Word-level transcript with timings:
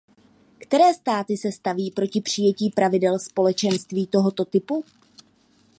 Které 0.57 0.93
státy 0.93 1.37
se 1.37 1.51
staví 1.51 1.91
proti 1.91 2.21
přijetí 2.21 2.69
pravidel 2.69 3.19
Společenství 3.19 4.07
tohoto 4.07 4.45
typu? 4.45 4.83